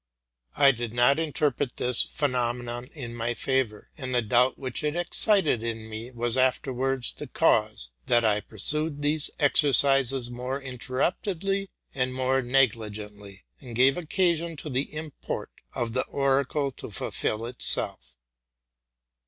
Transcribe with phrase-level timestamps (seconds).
[0.57, 5.61] I did not interpret this phenomenon in my favor; and the doubt which it excited
[5.61, 12.41] in me was afterwards the cause that I pursued these exercises more interruptedly and more
[12.41, 18.17] negli gently, and gave occasion for the import of the oracle to fulfil itself.